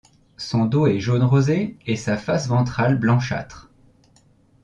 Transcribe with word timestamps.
Son 0.37 0.65
dos 0.65 0.87
est 0.87 0.99
jaune 0.99 1.21
rosé 1.23 1.77
et 1.85 1.95
sa 1.95 2.17
face 2.17 2.47
ventrale 2.47 2.97
blanchâtre. 2.97 3.69